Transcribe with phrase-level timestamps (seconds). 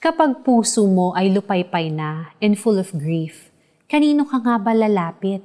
[0.00, 3.52] Kapag puso mo ay lupaypay na and full of grief,
[3.84, 5.44] kanino ka nga ba lalapit?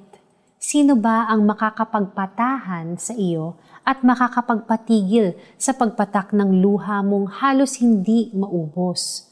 [0.55, 8.31] Sino ba ang makakapagpatahan sa iyo at makakapagpatigil sa pagpatak ng luha mong halos hindi
[8.31, 9.27] maubos?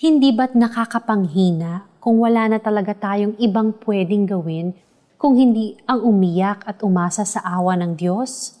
[0.00, 4.72] Hindi ba't nakakapanghina kung wala na talaga tayong ibang pwedeng gawin
[5.20, 8.56] kung hindi ang umiyak at umasa sa awa ng Diyos?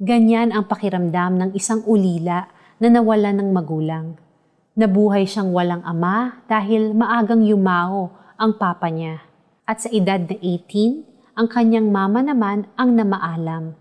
[0.00, 2.48] Ganyan ang pakiramdam ng isang ulila
[2.80, 4.29] na nawala ng magulang
[4.80, 9.20] Nabuhay siyang walang ama dahil maagang yumao ang papa niya.
[9.68, 13.76] At sa edad na 18, ang kanyang mama naman ang namaalam.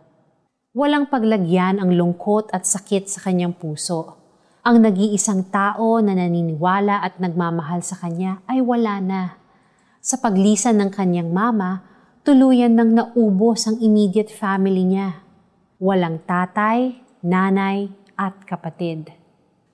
[0.75, 4.19] Walang paglagyan ang lungkot at sakit sa kanyang puso.
[4.59, 9.39] Ang nag-iisang tao na naniniwala at nagmamahal sa kanya ay wala na.
[10.03, 11.79] Sa paglisan ng kanyang mama,
[12.27, 15.23] tuluyan nang naubos ang immediate family niya.
[15.79, 17.87] Walang tatay, nanay,
[18.19, 19.18] at kapatid.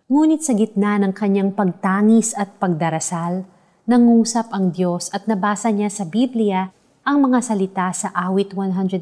[0.05, 3.41] Ngunit sa gitna ng kanyang pagtangis at pagdarasal,
[3.89, 6.69] nangusap ang Diyos at nabasa niya sa Biblia
[7.01, 9.01] ang mga salita sa awit 119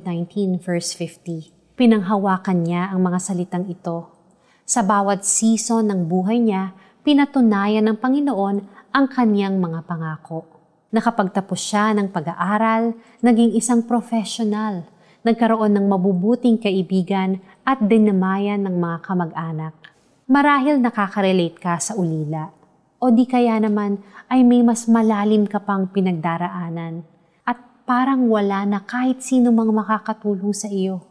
[0.63, 1.75] verse 50.
[1.75, 4.15] Pinanghawakan niya ang mga salitang ito.
[4.63, 6.71] Sa bawat season ng buhay niya,
[7.03, 8.57] pinatunayan ng Panginoon
[8.95, 10.47] ang kanyang mga pangako.
[10.95, 14.87] Nakapagtapos siya ng pag-aaral, naging isang professional,
[15.27, 19.92] nagkaroon ng mabubuting kaibigan at dinamayan ng mga kamag-anak.
[20.23, 22.47] Marahil nakaka-relate ka sa ulila
[22.95, 23.99] o di kaya naman
[24.31, 27.03] ay may mas malalim ka pang pinagdaraanan
[27.43, 31.03] at parang wala na kahit sino mang makakatulong sa iyo.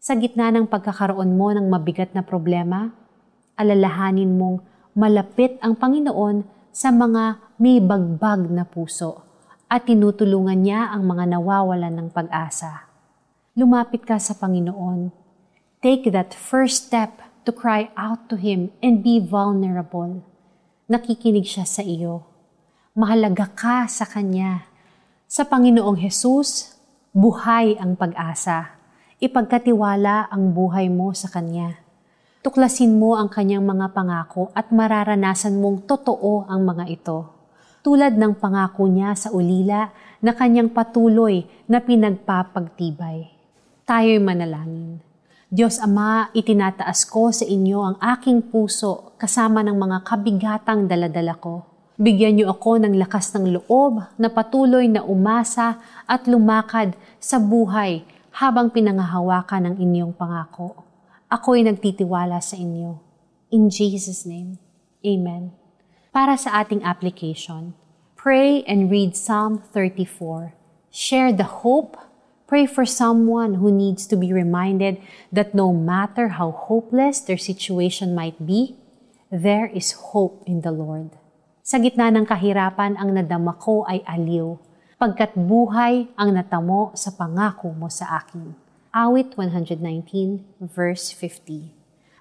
[0.00, 2.96] Sa gitna ng pagkakaroon mo ng mabigat na problema,
[3.60, 4.64] alalahanin mong
[4.96, 9.20] malapit ang Panginoon sa mga may bagbag na puso
[9.68, 12.88] at tinutulungan niya ang mga nawawalan ng pag-asa.
[13.52, 15.12] Lumapit ka sa Panginoon.
[15.84, 20.26] Take that first step to cry out to Him and be vulnerable.
[20.90, 22.26] Nakikinig siya sa iyo.
[22.98, 24.66] Mahalaga ka sa Kanya.
[25.30, 26.74] Sa Panginoong Hesus,
[27.14, 28.74] buhay ang pag-asa.
[29.22, 31.78] Ipagkatiwala ang buhay mo sa Kanya.
[32.42, 37.30] Tuklasin mo ang Kanyang mga pangako at mararanasan mong totoo ang mga ito.
[37.86, 43.30] Tulad ng pangako niya sa ulila na Kanyang patuloy na pinagpapagtibay.
[43.86, 45.05] Tayo'y manalangin.
[45.46, 51.62] Diyos Ama, itinataas ko sa inyo ang aking puso kasama ng mga kabigatang daladala ko.
[52.02, 55.78] Bigyan niyo ako ng lakas ng loob na patuloy na umasa
[56.10, 58.02] at lumakad sa buhay
[58.34, 60.82] habang pinangahawakan ng inyong pangako.
[61.30, 62.98] Ako'y nagtitiwala sa inyo.
[63.54, 64.58] In Jesus' name,
[65.06, 65.54] Amen.
[66.10, 67.78] Para sa ating application,
[68.18, 70.58] pray and read Psalm 34.
[70.90, 71.94] Share the hope
[72.46, 75.02] Pray for someone who needs to be reminded
[75.34, 78.78] that no matter how hopeless their situation might be,
[79.34, 81.10] there is hope in the Lord.
[81.66, 84.54] Sa gitna ng kahirapan, ang nadama ko ay aliw,
[84.94, 88.54] pagkat buhay ang natamo sa pangako mo sa akin.
[88.94, 91.74] Awit 119, verse 50.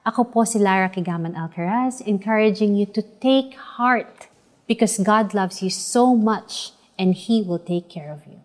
[0.09, 4.34] Ako po si Lara Kigaman Alcaraz, encouraging you to take heart
[4.66, 8.44] because God loves you so much and He will take care of you.